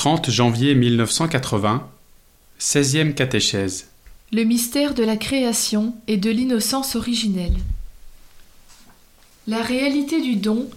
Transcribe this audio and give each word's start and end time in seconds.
30 0.00 0.30
janvier 0.30 0.74
1980, 0.74 1.86
16e 2.58 3.12
catéchèse. 3.12 3.88
Le 4.32 4.44
mystère 4.44 4.94
de 4.94 5.02
la 5.02 5.18
création 5.18 5.94
et 6.08 6.16
de 6.16 6.30
l'innocence 6.30 6.96
originelle. 6.96 7.58
La 9.46 9.60
réalité 9.60 10.22
du 10.22 10.36
don 10.36 10.70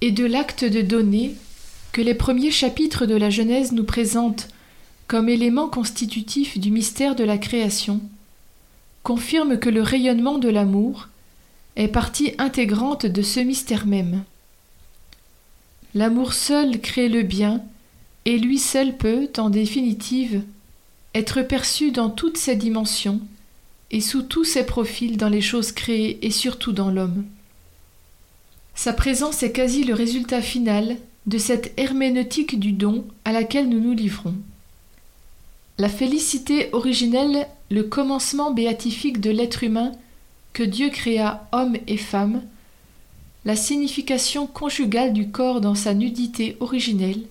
et 0.00 0.12
de 0.12 0.24
l'acte 0.24 0.64
de 0.64 0.80
donner 0.80 1.34
que 1.90 2.00
les 2.00 2.14
premiers 2.14 2.52
chapitres 2.52 3.04
de 3.04 3.16
la 3.16 3.30
Genèse 3.30 3.72
nous 3.72 3.82
présentent 3.82 4.46
comme 5.08 5.28
élément 5.28 5.66
constitutif 5.66 6.56
du 6.56 6.70
mystère 6.70 7.16
de 7.16 7.24
la 7.24 7.36
création 7.36 8.00
confirme 9.02 9.58
que 9.58 9.70
le 9.70 9.82
rayonnement 9.82 10.38
de 10.38 10.50
l'amour 10.50 11.08
est 11.74 11.88
partie 11.88 12.32
intégrante 12.38 13.06
de 13.06 13.22
ce 13.22 13.40
mystère 13.40 13.86
même. 13.86 14.22
L'amour 15.96 16.32
seul 16.32 16.80
crée 16.80 17.08
le 17.08 17.24
bien, 17.24 17.64
et 18.28 18.36
lui 18.36 18.58
seul 18.58 18.94
peut, 18.94 19.30
en 19.38 19.48
définitive, 19.48 20.42
être 21.14 21.40
perçu 21.40 21.92
dans 21.92 22.10
toutes 22.10 22.36
ses 22.36 22.56
dimensions 22.56 23.22
et 23.90 24.02
sous 24.02 24.20
tous 24.20 24.44
ses 24.44 24.66
profils 24.66 25.16
dans 25.16 25.30
les 25.30 25.40
choses 25.40 25.72
créées 25.72 26.18
et 26.20 26.30
surtout 26.30 26.72
dans 26.72 26.90
l'homme. 26.90 27.24
Sa 28.74 28.92
présence 28.92 29.42
est 29.42 29.52
quasi 29.52 29.82
le 29.82 29.94
résultat 29.94 30.42
final 30.42 30.98
de 31.24 31.38
cette 31.38 31.72
herméneutique 31.78 32.60
du 32.60 32.72
don 32.72 33.06
à 33.24 33.32
laquelle 33.32 33.66
nous 33.66 33.80
nous 33.80 33.94
livrons. 33.94 34.34
La 35.78 35.88
félicité 35.88 36.68
originelle, 36.72 37.48
le 37.70 37.84
commencement 37.84 38.50
béatifique 38.50 39.22
de 39.22 39.30
l'être 39.30 39.64
humain 39.64 39.92
que 40.52 40.64
Dieu 40.64 40.90
créa 40.90 41.48
homme 41.52 41.78
et 41.86 41.96
femme, 41.96 42.42
la 43.46 43.56
signification 43.56 44.46
conjugale 44.46 45.14
du 45.14 45.30
corps 45.30 45.62
dans 45.62 45.74
sa 45.74 45.94
nudité 45.94 46.58
originelle, 46.60 47.22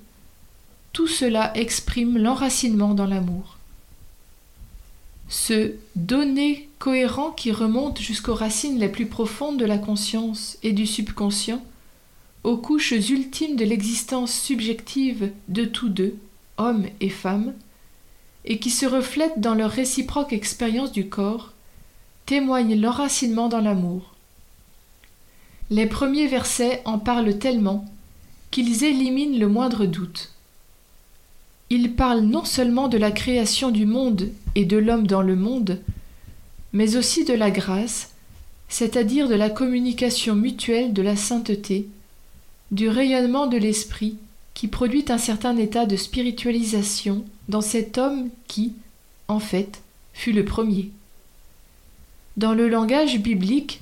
tout 0.98 1.06
cela 1.06 1.56
exprime 1.56 2.18
l'enracinement 2.18 2.96
dans 2.96 3.06
l'amour. 3.06 3.60
Ce 5.30 5.74
donner 5.96 6.70
cohérent 6.80 7.30
qui 7.30 7.52
remonte 7.52 8.02
jusqu'aux 8.02 8.34
racines 8.34 8.80
les 8.80 8.90
plus 8.90 9.06
profondes 9.06 9.60
de 9.60 9.66
la 9.66 9.78
conscience 9.78 10.58
et 10.64 10.74
du 10.74 10.88
subconscient, 10.88 11.64
aux 12.44 12.58
couches 12.58 12.94
ultimes 12.94 13.58
de 13.58 13.64
l'existence 13.64 14.34
subjective 14.34 15.32
de 15.50 15.66
tous 15.66 15.90
deux, 15.90 16.16
hommes 16.58 16.88
et 17.00 17.12
femmes, 17.12 17.54
et 18.44 18.58
qui 18.58 18.72
se 18.72 18.88
reflète 18.88 19.40
dans 19.40 19.54
leur 19.54 19.70
réciproque 19.70 20.34
expérience 20.34 20.92
du 20.92 21.10
corps, 21.10 21.54
témoigne 22.26 22.74
l'enracinement 22.82 23.50
dans 23.50 23.62
l'amour. 23.62 24.16
Les 25.70 25.86
premiers 25.86 26.26
versets 26.26 26.82
en 26.86 26.98
parlent 26.98 27.38
tellement 27.38 27.86
qu'ils 28.50 28.84
éliminent 28.84 29.38
le 29.38 29.48
moindre 29.48 29.86
doute. 29.86 30.32
Ils 31.70 31.94
parlent 31.96 32.22
non 32.22 32.46
seulement 32.46 32.88
de 32.88 32.98
la 32.98 33.12
création 33.12 33.72
du 33.72 33.86
monde 33.86 34.30
et 34.56 34.66
de 34.66 34.78
l'homme 34.78 35.06
dans 35.06 35.22
le 35.22 35.36
monde, 35.36 35.82
mais 36.74 36.96
aussi 36.96 37.26
de 37.26 37.34
la 37.34 37.52
grâce, 37.52 38.12
c'est-à-dire 38.70 39.28
de 39.28 39.36
la 39.36 39.50
communication 39.50 40.36
mutuelle 40.36 40.94
de 40.94 41.02
la 41.02 41.16
sainteté, 41.16 41.88
du 42.72 42.90
rayonnement 42.90 43.48
de 43.48 43.58
l'esprit 43.58 44.18
qui 44.54 44.68
produit 44.68 45.06
un 45.10 45.18
certain 45.18 45.56
état 45.58 45.86
de 45.86 45.96
spiritualisation 45.96 47.26
dans 47.48 47.62
cet 47.62 47.98
homme 47.98 48.30
qui, 48.48 48.74
en 49.28 49.40
fait, 49.40 49.82
fut 50.14 50.34
le 50.34 50.46
premier. 50.46 50.90
Dans 52.38 52.54
le 52.54 52.68
langage 52.68 53.20
biblique, 53.20 53.82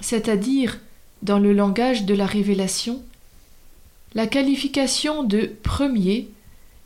c'est-à-dire 0.00 0.78
dans 1.22 1.38
le 1.38 1.52
langage 1.52 2.04
de 2.04 2.14
la 2.14 2.26
révélation, 2.26 3.02
la 4.14 4.26
qualification 4.26 5.22
de 5.22 5.50
premier 5.62 6.28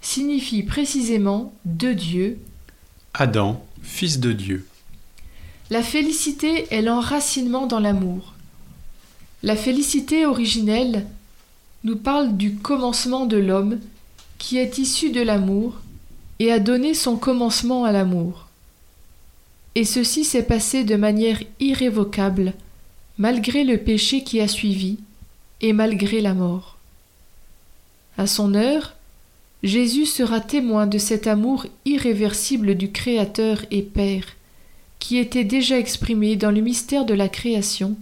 signifie 0.06 0.62
précisément 0.62 1.52
de 1.64 1.92
Dieu. 1.92 2.38
Adam, 3.12 3.62
fils 3.82 4.20
de 4.20 4.32
Dieu. 4.32 4.66
La 5.68 5.82
félicité 5.82 6.72
est 6.72 6.80
l'enracinement 6.80 7.66
dans 7.66 7.80
l'amour. 7.80 8.34
La 9.42 9.56
félicité 9.56 10.24
originelle 10.24 11.06
nous 11.82 11.96
parle 11.96 12.36
du 12.36 12.54
commencement 12.54 13.26
de 13.26 13.36
l'homme 13.36 13.80
qui 14.38 14.58
est 14.58 14.78
issu 14.78 15.10
de 15.10 15.20
l'amour 15.20 15.80
et 16.38 16.52
a 16.52 16.60
donné 16.60 16.94
son 16.94 17.16
commencement 17.16 17.84
à 17.84 17.90
l'amour. 17.90 18.46
Et 19.74 19.84
ceci 19.84 20.24
s'est 20.24 20.44
passé 20.44 20.84
de 20.84 20.94
manière 20.94 21.42
irrévocable 21.58 22.54
malgré 23.18 23.64
le 23.64 23.78
péché 23.78 24.22
qui 24.22 24.40
a 24.40 24.46
suivi 24.46 24.98
et 25.60 25.72
malgré 25.72 26.20
la 26.20 26.32
mort. 26.32 26.78
À 28.18 28.26
son 28.26 28.54
heure, 28.54 28.95
Jésus 29.62 30.06
sera 30.06 30.40
témoin 30.40 30.86
de 30.86 30.98
cet 30.98 31.26
amour 31.26 31.66
irréversible 31.84 32.74
du 32.74 32.92
Créateur 32.92 33.64
et 33.70 33.82
Père, 33.82 34.26
qui 34.98 35.16
était 35.16 35.44
déjà 35.44 35.78
exprimé 35.78 36.36
dans 36.36 36.50
le 36.50 36.60
mystère 36.60 37.04
de 37.04 37.14
la 37.14 37.28
création 37.28 37.96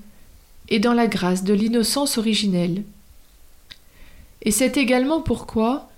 et 0.69 0.79
dans 0.79 0.93
la 0.93 1.07
grâce 1.07 1.45
de 1.45 1.55
l'innocence 1.55 2.19
originelle. 2.19 2.83
Et 4.43 4.51
c'est 4.51 4.77
également 4.77 5.21
pourquoi 5.21 5.89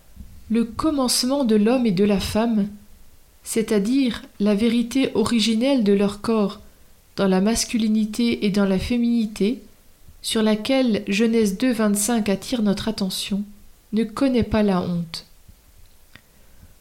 le 0.50 0.64
commencement 0.64 1.44
de 1.44 1.56
l'homme 1.56 1.86
et 1.86 1.92
de 1.92 2.04
la 2.04 2.20
femme, 2.20 2.68
c'est-à-dire 3.42 4.22
la 4.38 4.54
vérité 4.54 5.10
originelle 5.14 5.84
de 5.84 5.92
leur 5.92 6.20
corps 6.20 6.60
dans 7.16 7.28
la 7.28 7.40
masculinité 7.40 8.44
et 8.44 8.50
dans 8.50 8.66
la 8.66 8.78
féminité, 8.78 9.62
sur 10.22 10.42
laquelle 10.42 11.02
Genèse 11.08 11.56
2, 11.56 11.72
25 11.72 12.28
attire 12.28 12.62
notre 12.62 12.88
attention, 12.88 13.42
ne 13.92 14.04
connaît 14.04 14.42
pas 14.42 14.62
la 14.62 14.80
honte. 14.82 15.24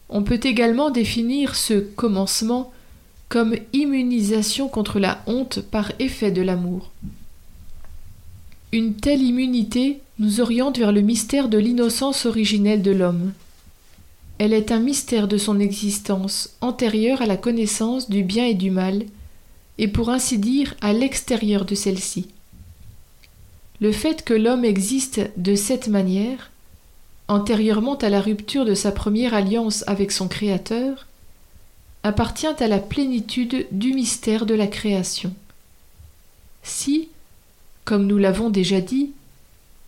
On 0.10 0.24
peut 0.24 0.40
également 0.44 0.92
définir 0.92 1.56
ce 1.56 1.74
commencement 1.74 2.72
comme 3.30 3.56
immunisation 3.74 4.68
contre 4.68 5.00
la 5.00 5.24
honte 5.26 5.62
par 5.62 5.92
effet 6.00 6.32
de 6.32 6.42
l'amour. 6.42 6.92
Une 8.72 8.96
telle 8.96 9.22
immunité 9.22 10.00
nous 10.20 10.42
oriente 10.42 10.78
vers 10.78 10.92
le 10.92 11.02
mystère 11.02 11.50
de 11.50 11.58
l'innocence 11.58 12.26
originelle 12.26 12.82
de 12.82 12.92
l'homme. 12.92 13.34
Elle 14.38 14.54
est 14.54 14.72
un 14.72 14.80
mystère 14.80 15.28
de 15.28 15.38
son 15.38 15.60
existence 15.60 16.56
antérieure 16.62 17.22
à 17.22 17.26
la 17.26 17.38
connaissance 17.38 18.10
du 18.10 18.24
bien 18.24 18.46
et 18.46 18.54
du 18.54 18.70
mal, 18.70 19.04
et 19.78 19.88
pour 19.88 20.10
ainsi 20.10 20.38
dire 20.38 20.76
à 20.82 20.94
l'extérieur 20.94 21.66
de 21.66 21.76
celle-ci. 21.76 22.28
Le 23.82 23.92
fait 23.92 24.24
que 24.24 24.34
l'homme 24.34 24.66
existe 24.66 25.22
de 25.38 25.56
cette 25.56 25.88
manière, 25.88 26.52
antérieurement 27.28 27.96
à 27.96 28.10
la 28.10 28.22
rupture 28.22 28.66
de 28.66 28.74
sa 28.74 28.92
première 28.92 29.34
alliance 29.34 29.84
avec 29.88 30.12
son 30.12 30.28
Créateur, 30.28 31.08
appartient 32.04 32.46
à 32.46 32.68
la 32.68 32.80
plénitude 32.80 33.66
du 33.72 33.94
mystère 33.94 34.46
de 34.46 34.54
la 34.54 34.68
création. 34.68 35.34
Si, 36.62 37.10
comme 37.84 38.06
nous 38.06 38.18
l'avons 38.18 38.50
déjà 38.50 38.80
dit, 38.80 39.12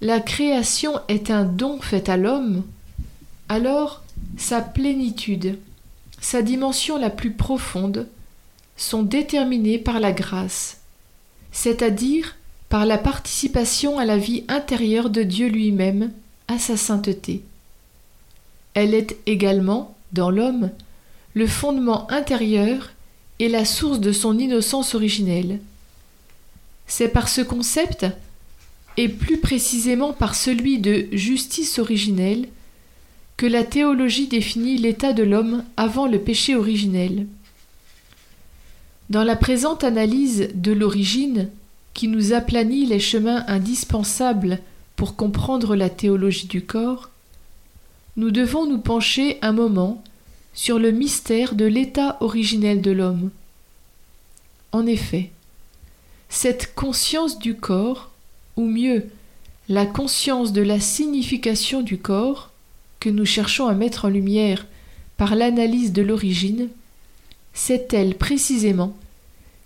la 0.01 0.19
création 0.19 0.99
est 1.07 1.31
un 1.31 1.43
don 1.43 1.79
fait 1.79 2.09
à 2.09 2.17
l'homme, 2.17 2.63
alors 3.49 4.03
sa 4.37 4.61
plénitude, 4.61 5.59
sa 6.19 6.41
dimension 6.41 6.97
la 6.97 7.09
plus 7.09 7.31
profonde, 7.31 8.07
sont 8.77 9.03
déterminées 9.03 9.79
par 9.79 9.99
la 9.99 10.11
grâce, 10.11 10.79
c'est-à-dire 11.51 12.35
par 12.69 12.85
la 12.85 12.97
participation 12.97 13.97
à 13.97 14.05
la 14.05 14.17
vie 14.17 14.43
intérieure 14.47 15.09
de 15.09 15.23
Dieu 15.23 15.47
lui-même, 15.47 16.11
à 16.47 16.59
sa 16.59 16.77
sainteté. 16.77 17.43
Elle 18.73 18.93
est 18.93 19.17
également, 19.25 19.95
dans 20.13 20.29
l'homme, 20.29 20.69
le 21.33 21.47
fondement 21.47 22.09
intérieur 22.11 22.91
et 23.39 23.49
la 23.49 23.65
source 23.65 23.99
de 23.99 24.11
son 24.11 24.37
innocence 24.37 24.95
originelle. 24.95 25.59
C'est 26.87 27.09
par 27.09 27.27
ce 27.27 27.41
concept, 27.41 28.05
et 28.97 29.09
plus 29.09 29.39
précisément 29.39 30.13
par 30.13 30.35
celui 30.35 30.79
de 30.79 31.07
justice 31.11 31.79
originelle, 31.79 32.47
que 33.35 33.45
la 33.45 33.63
théologie 33.63 34.27
définit 34.27 34.77
l'état 34.77 35.13
de 35.13 35.21
l'homme 35.23 35.63
avant 35.75 36.07
le 36.07 36.19
péché 36.19 36.55
originel. 36.55 37.27
Dans 39.11 39.23
la 39.23 39.35
présente 39.35 39.83
analyse 39.83 40.49
de 40.55 40.71
l'origine, 40.71 41.49
qui 41.93 42.07
nous 42.07 42.33
aplanit 42.33 42.85
les 42.85 42.99
chemins 42.99 43.43
indispensables 43.47 44.59
pour 44.97 45.15
comprendre 45.15 45.75
la 45.75 45.89
théologie 45.89 46.47
du 46.47 46.63
corps, 46.63 47.11
nous 48.17 48.31
devons 48.31 48.65
nous 48.65 48.79
pencher 48.79 49.37
un 49.43 49.53
moment 49.53 50.03
sur 50.53 50.79
le 50.79 50.91
mystère 50.91 51.53
de 51.53 51.65
l'état 51.65 52.17
originel 52.19 52.81
de 52.81 52.91
l'homme. 52.91 53.29
En 54.71 54.87
effet, 54.87 55.29
cette 56.29 56.73
conscience 56.73 57.37
du 57.37 57.55
corps, 57.55 58.09
ou 58.57 58.65
mieux, 58.65 59.05
la 59.69 59.85
conscience 59.85 60.51
de 60.51 60.63
la 60.63 60.79
signification 60.79 61.83
du 61.83 61.99
corps, 61.99 62.49
que 62.99 63.09
nous 63.09 63.25
cherchons 63.25 63.67
à 63.67 63.75
mettre 63.75 64.05
en 64.05 64.09
lumière 64.09 64.65
par 65.15 65.35
l'analyse 65.35 65.93
de 65.93 66.01
l'origine, 66.01 66.69
c'est 67.53 67.93
elle 67.93 68.15
précisément 68.15 68.97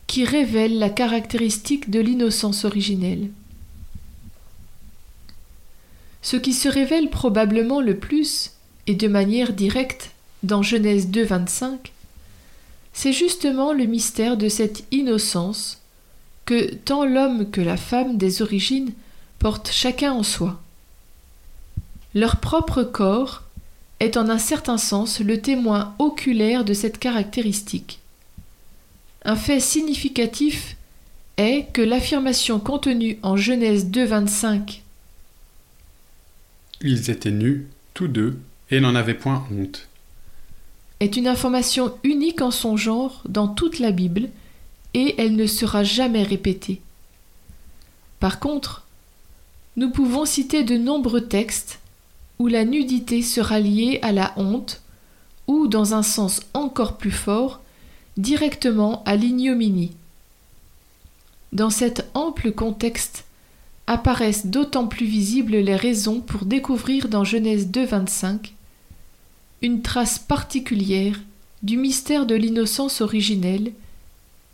qui 0.08 0.26
révèle 0.26 0.78
la 0.78 0.90
caractéristique 0.90 1.90
de 1.90 2.02
l'innocence 2.02 2.66
originelle. 2.66 3.30
Ce 6.22 6.38
qui 6.38 6.54
se 6.54 6.70
révèle 6.70 7.10
probablement 7.10 7.82
le 7.82 7.98
plus, 7.98 8.52
et 8.88 8.96
de 8.96 9.08
manière 9.08 9.54
directe 9.54 10.12
dans 10.44 10.62
Genèse 10.62 11.08
2, 11.08 11.24
25, 11.24 11.92
c'est 12.94 13.14
justement 13.14 13.74
le 13.74 13.86
mystère 13.86 14.38
de 14.38 14.50
cette 14.50 14.84
innocence 14.92 15.80
que 16.46 16.74
tant 16.74 17.06
l'homme 17.06 17.50
que 17.50 17.62
la 17.62 17.78
femme 17.78 18.18
des 18.18 18.42
origines 18.42 18.92
portent 19.40 19.72
chacun 19.72 20.12
en 20.12 20.24
soi. 20.24 20.60
Leur 22.14 22.38
propre 22.38 22.84
corps 22.84 23.44
est 24.00 24.18
en 24.18 24.30
un 24.30 24.38
certain 24.38 24.78
sens 24.78 25.20
le 25.20 25.40
témoin 25.40 25.96
oculaire 26.00 26.66
de 26.66 26.74
cette 26.74 26.98
caractéristique. 26.98 28.00
Un 29.24 29.36
fait 29.36 29.60
significatif 29.60 30.76
est 31.38 31.72
que 31.72 31.82
l'affirmation 31.82 32.60
contenue 32.60 33.20
en 33.22 33.38
Genèse 33.38 33.86
2.25 33.86 34.81
Ils 36.82 37.10
étaient 37.10 37.32
nus, 37.32 37.68
tous 37.94 38.08
deux, 38.08 38.40
et 38.70 38.80
n'en 38.80 38.96
avaient 38.96 39.14
point 39.14 39.46
honte 39.52 39.88
est 41.02 41.18
une 41.18 41.28
information 41.28 41.98
unique 42.04 42.42
en 42.42 42.52
son 42.52 42.78
genre 42.78 43.24
dans 43.28 43.48
toute 43.48 43.80
la 43.80 43.92
Bible 43.92 44.30
et 44.94 45.16
elle 45.18 45.36
ne 45.36 45.48
sera 45.48 45.84
jamais 45.84 46.22
répétée. 46.22 46.80
Par 48.20 48.40
contre, 48.40 48.86
nous 49.78 49.90
pouvons 49.90 50.26
citer 50.26 50.64
de 50.64 50.78
nombreux 50.78 51.26
textes 51.28 51.80
où 52.38 52.46
la 52.46 52.66
nudité 52.66 53.24
sera 53.24 53.60
liée 53.60 53.98
à 54.04 54.12
la 54.12 54.32
honte 54.38 54.82
ou, 55.48 55.68
dans 55.68 55.96
un 55.96 56.04
sens 56.04 56.42
encore 56.54 56.98
plus 56.98 57.12
fort, 57.12 57.62
directement 58.18 59.02
à 59.06 59.16
l'ignominie. 59.16 59.94
Dans 61.52 61.72
cet 61.72 62.06
ample 62.14 62.52
contexte 62.52 63.26
apparaissent 63.88 64.46
d'autant 64.46 64.88
plus 64.88 65.06
visibles 65.06 65.58
les 65.58 65.76
raisons 65.76 66.22
pour 66.22 66.46
découvrir 66.46 67.10
dans 67.10 67.24
Genèse 67.24 67.68
2.25 67.68 68.52
une 69.62 69.82
trace 69.82 70.18
particulière 70.18 71.20
du 71.62 71.78
mystère 71.78 72.26
de 72.26 72.36
l'innocence 72.36 73.02
originelle 73.02 73.72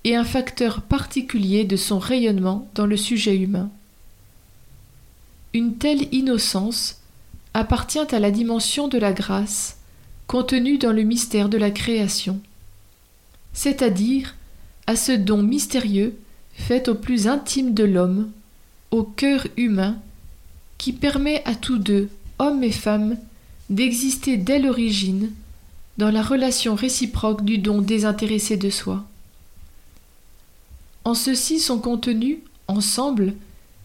et 0.04 0.16
un 0.16 0.24
facteur 0.24 0.82
particulier 0.82 1.64
de 1.64 1.76
son 1.76 2.00
rayonnement 2.00 2.68
dans 2.76 2.86
le 2.86 2.98
sujet 2.98 3.38
humain. 3.38 3.70
Une 5.54 5.76
telle 5.76 6.14
innocence 6.14 7.02
appartient 7.54 8.14
à 8.14 8.20
la 8.20 8.32
dimension 8.32 8.88
de 8.88 8.98
la 8.98 9.14
grâce 9.14 9.78
contenue 10.28 10.78
dans 10.78 10.92
le 10.92 11.04
mystère 11.04 11.48
de 11.48 11.58
la 11.58 11.72
création, 11.72 12.40
c'est-à-dire 13.54 14.36
à 14.86 14.96
ce 14.96 15.14
don 15.14 15.42
mystérieux 15.42 16.18
fait 16.54 16.90
au 16.90 16.96
plus 16.96 17.28
intime 17.28 17.74
de 17.74 17.84
l'homme, 17.84 18.30
au 18.92 19.04
cœur 19.04 19.48
humain, 19.58 19.98
qui 20.78 20.94
permet 20.94 21.44
à 21.46 21.56
tous 21.56 21.78
deux, 21.78 22.10
hommes 22.40 22.64
et 22.64 22.72
femmes, 22.72 23.18
d'exister 23.70 24.38
dès 24.38 24.60
l'origine 24.60 25.32
dans 25.98 26.12
la 26.12 26.22
relation 26.22 26.76
réciproque 26.76 27.44
du 27.44 27.58
don 27.58 27.82
désintéressé 27.82 28.56
de 28.56 28.70
soi. 28.70 29.04
En 31.04 31.14
ceci 31.14 31.60
sont 31.60 31.80
contenus, 31.80 32.38
ensemble, 32.68 33.34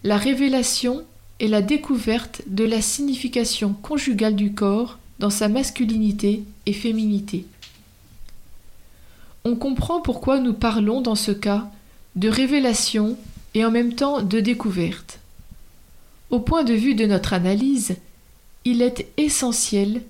la 0.04 0.16
révélation 0.16 1.04
et 1.40 1.48
la 1.48 1.62
découverte 1.62 2.42
de 2.46 2.64
la 2.64 2.82
signification 2.82 3.72
conjugale 3.72 4.36
du 4.36 4.52
corps 4.52 4.98
dans 5.18 5.30
sa 5.30 5.48
masculinité 5.48 6.44
et 6.66 6.72
féminité. 6.72 7.46
On 9.44 9.56
comprend 9.56 10.00
pourquoi 10.00 10.38
nous 10.38 10.52
parlons 10.52 11.00
dans 11.00 11.14
ce 11.14 11.32
cas 11.32 11.68
de 12.16 12.28
révélation 12.28 13.16
et 13.54 13.64
en 13.64 13.70
même 13.70 13.94
temps 13.94 14.22
de 14.22 14.40
découverte. 14.40 15.18
Au 16.30 16.40
point 16.40 16.64
de 16.64 16.74
vue 16.74 16.94
de 16.94 17.06
notre 17.06 17.32
analyse, 17.32 17.96
il 18.64 18.82
est 18.82 19.06
essentiel 19.16 20.02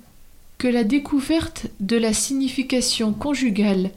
que 0.58 0.68
la 0.68 0.84
découverte 0.84 1.66
de 1.80 1.96
la 1.96 2.12
signification 2.12 3.12
conjugale 3.12 3.90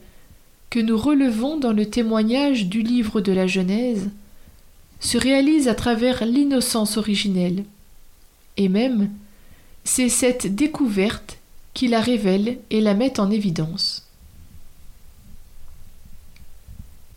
que 0.70 0.80
nous 0.80 0.98
relevons 0.98 1.58
dans 1.58 1.74
le 1.74 1.90
témoignage 1.90 2.66
du 2.66 2.82
livre 2.82 3.22
de 3.22 3.32
la 3.32 3.48
Genèse 3.48 4.10
se 5.00 5.18
réalise 5.18 5.68
à 5.68 5.76
travers 5.76 6.26
l'innocence 6.26 6.98
originelle. 6.98 7.64
Et 8.58 8.70
même, 8.70 9.12
c'est 9.84 10.10
cette 10.10 10.56
découverte 10.56 11.38
qui 11.74 11.88
la 11.88 12.02
révèle 12.02 12.58
et 12.72 12.82
la 12.82 12.94
met 12.94 13.20
en 13.20 13.30
évidence. 13.30 14.05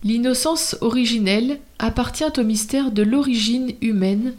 L'innocence 0.05 0.77
originelle 0.81 1.59
appartient 1.79 2.39
au 2.39 2.45
mystère 2.45 2.93
de 2.93 3.03
l'origine 3.03 3.73
humaine 3.81 4.35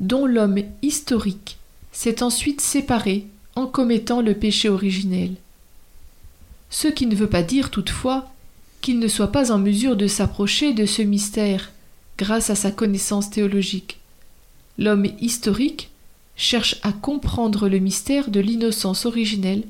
dont 0.00 0.26
l'homme 0.26 0.58
historique 0.82 1.58
s'est 1.90 2.22
ensuite 2.22 2.60
séparé 2.60 3.26
en 3.56 3.66
commettant 3.66 4.20
le 4.20 4.34
péché 4.34 4.68
originel. 4.68 5.34
Ce 6.70 6.88
qui 6.88 7.06
ne 7.06 7.16
veut 7.16 7.28
pas 7.28 7.42
dire 7.42 7.70
toutefois 7.70 8.32
qu'il 8.80 8.98
ne 8.98 9.08
soit 9.08 9.32
pas 9.32 9.52
en 9.52 9.58
mesure 9.58 9.96
de 9.96 10.06
s'approcher 10.06 10.72
de 10.72 10.86
ce 10.86 11.02
mystère 11.02 11.70
grâce 12.16 12.50
à 12.50 12.54
sa 12.54 12.70
connaissance 12.70 13.30
théologique. 13.30 13.98
L'homme 14.78 15.06
historique 15.20 15.90
cherche 16.36 16.76
à 16.82 16.92
comprendre 16.92 17.68
le 17.68 17.78
mystère 17.78 18.30
de 18.30 18.40
l'innocence 18.40 19.04
originelle 19.06 19.64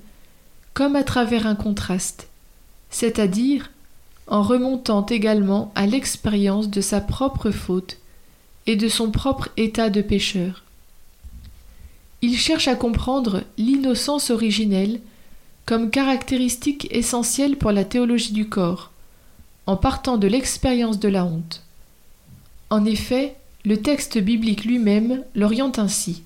comme 0.75 0.97
à 0.97 1.03
travers 1.03 1.47
un 1.47 1.55
contraste, 1.55 2.29
c'est-à-dire 2.91 3.71
en 4.27 4.43
remontant 4.43 5.05
également 5.07 5.73
à 5.75 5.87
l'expérience 5.87 6.69
de 6.71 6.81
sa 6.81 7.01
propre 7.01 7.51
faute 7.51 7.99
et 8.67 8.77
de 8.77 8.89
son 8.89 9.11
propre 9.11 9.49
état 9.57 9.91
de 9.91 10.03
pécheur. 10.03 10.65
Il 12.23 12.39
cherche 12.39 12.69
à 12.69 12.77
comprendre 12.77 13.43
l'innocence 13.59 14.31
originelle 14.31 15.01
comme 15.67 15.91
caractéristique 15.91 16.89
essentielle 16.91 17.57
pour 17.57 17.73
la 17.73 17.85
théologie 17.85 18.33
du 18.33 18.49
corps, 18.49 18.91
en 19.67 19.77
partant 19.77 20.19
de 20.19 20.27
l'expérience 20.27 20.99
de 20.99 21.09
la 21.09 21.25
honte. 21.25 21.63
En 22.71 22.85
effet, 22.85 23.37
le 23.65 23.81
texte 23.81 24.19
biblique 24.19 24.65
lui-même 24.65 25.23
l'oriente 25.35 25.79
ainsi. 25.79 26.23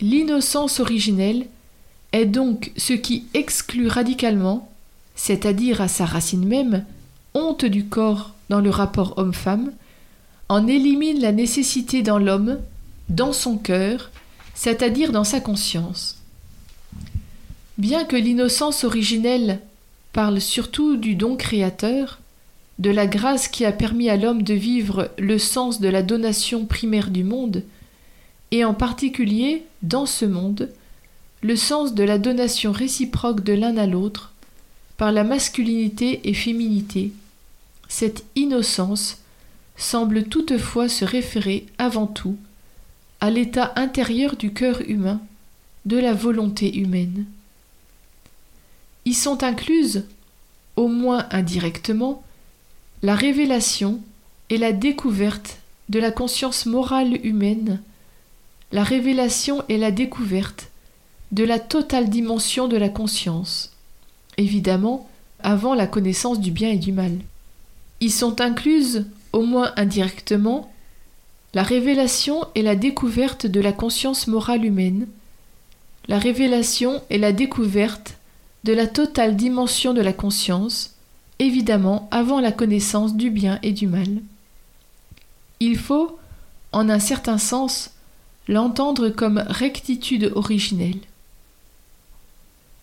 L'innocence 0.00 0.80
originelle 0.80 1.46
est 2.12 2.26
donc 2.26 2.72
ce 2.76 2.92
qui 2.92 3.26
exclut 3.34 3.86
radicalement, 3.86 4.71
c'est-à-dire 5.14 5.80
à 5.80 5.88
sa 5.88 6.04
racine 6.04 6.46
même, 6.46 6.84
honte 7.34 7.64
du 7.64 7.86
corps 7.86 8.34
dans 8.48 8.60
le 8.60 8.70
rapport 8.70 9.14
homme-femme, 9.16 9.72
en 10.48 10.66
élimine 10.66 11.20
la 11.20 11.32
nécessité 11.32 12.02
dans 12.02 12.18
l'homme, 12.18 12.58
dans 13.08 13.32
son 13.32 13.56
cœur, 13.56 14.10
c'est-à-dire 14.54 15.12
dans 15.12 15.24
sa 15.24 15.40
conscience. 15.40 16.18
Bien 17.78 18.04
que 18.04 18.16
l'innocence 18.16 18.84
originelle 18.84 19.60
parle 20.12 20.40
surtout 20.40 20.96
du 20.96 21.14
don 21.14 21.36
créateur, 21.36 22.18
de 22.78 22.90
la 22.90 23.06
grâce 23.06 23.48
qui 23.48 23.64
a 23.64 23.72
permis 23.72 24.10
à 24.10 24.16
l'homme 24.16 24.42
de 24.42 24.54
vivre 24.54 25.10
le 25.18 25.38
sens 25.38 25.80
de 25.80 25.88
la 25.88 26.02
donation 26.02 26.66
primaire 26.66 27.10
du 27.10 27.24
monde, 27.24 27.62
et 28.50 28.64
en 28.64 28.74
particulier, 28.74 29.64
dans 29.82 30.04
ce 30.04 30.26
monde, 30.26 30.70
le 31.42 31.56
sens 31.56 31.94
de 31.94 32.04
la 32.04 32.18
donation 32.18 32.72
réciproque 32.72 33.42
de 33.42 33.54
l'un 33.54 33.76
à 33.76 33.86
l'autre, 33.86 34.31
par 35.02 35.10
la 35.10 35.24
masculinité 35.24 36.28
et 36.28 36.32
féminité, 36.32 37.10
cette 37.88 38.24
innocence 38.36 39.18
semble 39.76 40.28
toutefois 40.28 40.88
se 40.88 41.04
référer 41.04 41.66
avant 41.76 42.06
tout 42.06 42.36
à 43.18 43.28
l'état 43.28 43.72
intérieur 43.74 44.36
du 44.36 44.52
cœur 44.52 44.80
humain, 44.88 45.20
de 45.86 45.98
la 45.98 46.14
volonté 46.14 46.78
humaine. 46.78 47.24
Y 49.04 49.14
sont 49.14 49.42
incluses, 49.42 50.04
au 50.76 50.86
moins 50.86 51.26
indirectement, 51.32 52.22
la 53.02 53.16
révélation 53.16 54.00
et 54.50 54.56
la 54.56 54.70
découverte 54.70 55.58
de 55.88 55.98
la 55.98 56.12
conscience 56.12 56.64
morale 56.64 57.18
humaine, 57.26 57.82
la 58.70 58.84
révélation 58.84 59.64
et 59.68 59.78
la 59.78 59.90
découverte 59.90 60.70
de 61.32 61.42
la 61.42 61.58
totale 61.58 62.08
dimension 62.08 62.68
de 62.68 62.76
la 62.76 62.88
conscience, 62.88 63.71
évidemment 64.36 65.08
avant 65.40 65.74
la 65.74 65.86
connaissance 65.86 66.40
du 66.40 66.50
bien 66.50 66.70
et 66.70 66.78
du 66.78 66.92
mal. 66.92 67.12
Y 68.00 68.10
sont 68.10 68.40
incluses, 68.40 69.06
au 69.32 69.42
moins 69.42 69.72
indirectement, 69.76 70.72
la 71.54 71.62
révélation 71.62 72.46
est 72.54 72.62
la 72.62 72.76
découverte 72.76 73.46
de 73.46 73.60
la 73.60 73.72
conscience 73.72 74.26
morale 74.26 74.64
humaine. 74.64 75.06
La 76.08 76.18
révélation 76.18 77.02
est 77.10 77.18
la 77.18 77.32
découverte 77.32 78.16
de 78.64 78.72
la 78.72 78.86
totale 78.86 79.36
dimension 79.36 79.92
de 79.92 80.00
la 80.00 80.12
conscience, 80.12 80.94
évidemment 81.38 82.08
avant 82.10 82.40
la 82.40 82.52
connaissance 82.52 83.16
du 83.16 83.30
bien 83.30 83.58
et 83.62 83.72
du 83.72 83.86
mal. 83.86 84.08
Il 85.60 85.76
faut, 85.76 86.18
en 86.72 86.88
un 86.88 86.98
certain 86.98 87.38
sens, 87.38 87.90
l'entendre 88.48 89.10
comme 89.10 89.44
rectitude 89.46 90.32
originelle. 90.34 91.00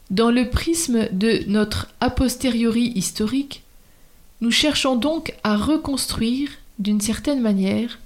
Dans 0.10 0.32
le 0.32 0.50
prisme 0.50 1.08
de 1.12 1.44
notre 1.48 1.88
a 2.00 2.10
posteriori 2.10 2.92
historique, 2.96 3.62
nous 4.42 4.50
cherchons 4.50 4.96
donc 4.96 5.36
à 5.44 5.56
reconstruire, 5.56 6.50
d'une 6.80 7.02
certaine 7.02 7.42
manière, 7.42 8.00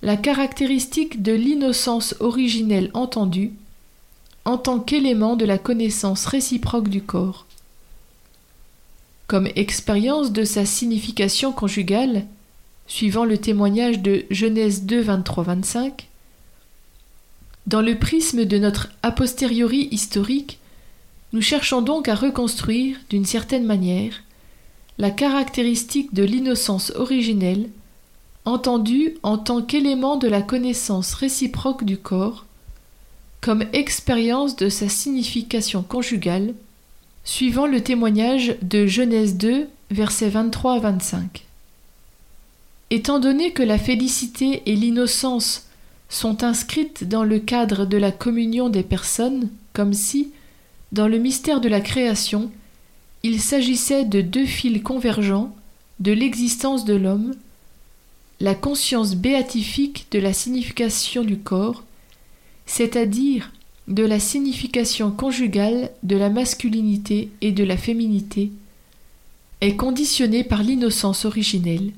la 0.00 0.16
caractéristique 0.16 1.22
de 1.22 1.32
l'innocence 1.32 2.14
originelle 2.20 2.90
entendue, 2.94 3.52
en 4.46 4.56
tant 4.56 4.78
qu'élément 4.78 5.36
de 5.36 5.44
la 5.44 5.58
connaissance 5.58 6.24
réciproque 6.24 6.88
du 6.88 7.02
corps. 7.02 7.44
Comme 9.26 9.48
expérience 9.56 10.32
de 10.32 10.44
sa 10.44 10.64
signification 10.64 11.52
conjugale, 11.52 12.24
suivant 12.86 13.26
le 13.26 13.36
témoignage 13.36 13.98
de 13.98 14.24
Genèse 14.30 14.84
2, 14.84 15.02
23-25, 15.02 16.06
dans 17.66 17.82
le 17.82 17.98
prisme 17.98 18.46
de 18.46 18.56
notre 18.56 18.88
a 19.02 19.10
posteriori 19.10 19.88
historique, 19.90 20.57
nous 21.32 21.42
cherchons 21.42 21.82
donc 21.82 22.08
à 22.08 22.14
reconstruire, 22.14 22.98
d'une 23.10 23.26
certaine 23.26 23.64
manière, 23.64 24.22
la 24.98 25.10
caractéristique 25.10 26.14
de 26.14 26.24
l'innocence 26.24 26.92
originelle, 26.96 27.68
entendue 28.44 29.14
en 29.22 29.36
tant 29.38 29.62
qu'élément 29.62 30.16
de 30.16 30.26
la 30.26 30.42
connaissance 30.42 31.14
réciproque 31.14 31.84
du 31.84 31.98
corps, 31.98 32.46
comme 33.40 33.64
expérience 33.72 34.56
de 34.56 34.68
sa 34.68 34.88
signification 34.88 35.82
conjugale, 35.82 36.54
suivant 37.24 37.66
le 37.66 37.82
témoignage 37.82 38.56
de 38.62 38.86
Genèse 38.86 39.36
2, 39.36 39.68
versets 39.90 40.30
23 40.30 40.76
à 40.76 40.78
25. 40.78 41.44
Étant 42.90 43.18
donné 43.18 43.52
que 43.52 43.62
la 43.62 43.78
félicité 43.78 44.62
et 44.64 44.74
l'innocence 44.74 45.66
sont 46.08 46.42
inscrites 46.42 47.06
dans 47.06 47.22
le 47.22 47.38
cadre 47.38 47.84
de 47.84 47.98
la 47.98 48.10
communion 48.10 48.70
des 48.70 48.82
personnes, 48.82 49.50
comme 49.74 49.92
si, 49.92 50.32
dans 50.92 51.08
le 51.08 51.18
mystère 51.18 51.60
de 51.60 51.68
la 51.68 51.80
création, 51.80 52.50
il 53.22 53.40
s'agissait 53.40 54.04
de 54.04 54.20
deux 54.20 54.46
fils 54.46 54.82
convergents 54.82 55.54
de 56.00 56.12
l'existence 56.12 56.84
de 56.84 56.94
l'homme, 56.94 57.34
la 58.40 58.54
conscience 58.54 59.16
béatifique 59.16 60.06
de 60.12 60.18
la 60.18 60.32
signification 60.32 61.24
du 61.24 61.38
corps, 61.38 61.82
c'est-à-dire 62.66 63.52
de 63.88 64.04
la 64.04 64.20
signification 64.20 65.10
conjugale 65.10 65.90
de 66.02 66.16
la 66.16 66.30
masculinité 66.30 67.30
et 67.40 67.52
de 67.52 67.64
la 67.64 67.76
féminité, 67.76 68.52
est 69.60 69.76
conditionnée 69.76 70.44
par 70.44 70.62
l'innocence 70.62 71.24
originelle. 71.24 71.92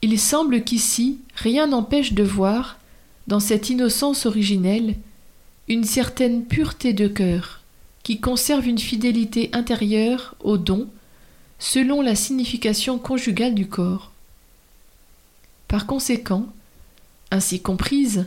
Il 0.00 0.18
semble 0.18 0.64
qu'ici 0.64 1.18
rien 1.34 1.66
n'empêche 1.66 2.14
de 2.14 2.22
voir, 2.22 2.78
dans 3.26 3.40
cette 3.40 3.70
innocence 3.70 4.24
originelle, 4.24 4.96
une 5.72 5.84
certaine 5.84 6.44
pureté 6.44 6.92
de 6.92 7.08
cœur, 7.08 7.60
qui 8.02 8.20
conserve 8.20 8.66
une 8.66 8.78
fidélité 8.78 9.50
intérieure 9.52 10.34
au 10.40 10.58
don, 10.58 10.88
selon 11.58 12.02
la 12.02 12.14
signification 12.14 12.98
conjugale 12.98 13.54
du 13.54 13.68
corps. 13.68 14.12
Par 15.68 15.86
conséquent, 15.86 16.46
ainsi 17.30 17.60
comprise, 17.60 18.26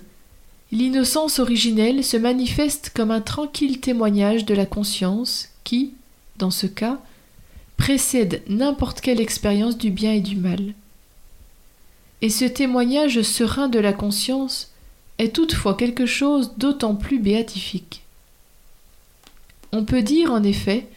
l'innocence 0.71 1.39
originelle 1.39 2.03
se 2.03 2.17
manifeste 2.17 2.91
comme 2.95 3.11
un 3.11 3.21
tranquille 3.21 3.79
témoignage 3.79 4.45
de 4.45 4.55
la 4.55 4.65
conscience 4.65 5.49
qui, 5.63 5.93
dans 6.37 6.51
ce 6.51 6.65
cas, 6.65 6.99
précède 7.77 8.41
n'importe 8.47 9.01
quelle 9.01 9.21
expérience 9.21 9.77
du 9.77 9.91
bien 9.91 10.13
et 10.13 10.21
du 10.21 10.35
mal 10.35 10.73
et 12.21 12.29
ce 12.29 12.45
témoignage 12.45 13.21
serein 13.21 13.67
de 13.67 13.79
la 13.79 13.93
conscience 13.93 14.71
est 15.17 15.35
toutefois 15.35 15.75
quelque 15.75 16.05
chose 16.05 16.53
d'autant 16.57 16.95
plus 16.95 17.19
béatifique. 17.19 18.01
On 19.71 19.83
peut 19.85 20.01
dire 20.01 20.31
en 20.31 20.43
effet 20.43 20.87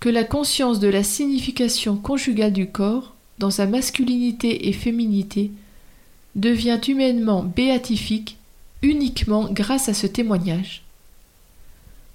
que 0.00 0.08
la 0.08 0.24
conscience 0.24 0.78
de 0.78 0.88
la 0.88 1.02
signification 1.02 1.96
conjugale 1.96 2.52
du 2.52 2.68
corps, 2.68 3.14
dans 3.38 3.50
sa 3.50 3.66
masculinité 3.66 4.68
et 4.68 4.72
féminité, 4.72 5.50
devient 6.34 6.80
humainement 6.86 7.42
béatifique 7.42 8.36
uniquement 8.82 9.48
grâce 9.50 9.88
à 9.88 9.94
ce 9.94 10.06
témoignage. 10.06 10.82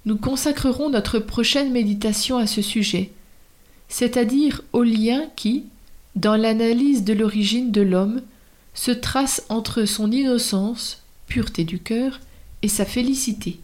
Nous 0.06 0.16
consacrerons 0.16 0.90
notre 0.90 1.18
prochaine 1.18 1.72
méditation 1.72 2.38
à 2.38 2.46
ce 2.46 2.62
sujet, 2.62 3.10
c'est-à-dire 3.88 4.62
au 4.72 4.82
lien 4.82 5.26
qui, 5.36 5.64
dans 6.16 6.36
l'analyse 6.36 7.04
de 7.04 7.12
l'origine 7.12 7.70
de 7.70 7.82
l'homme, 7.82 8.22
se 8.74 8.90
trace 8.90 9.44
entre 9.48 9.84
son 9.84 10.10
innocence, 10.10 11.03
pureté 11.34 11.64
du 11.64 11.80
cœur, 11.80 12.20
et 12.62 12.68
sa 12.68 12.84
félicité. 12.84 13.58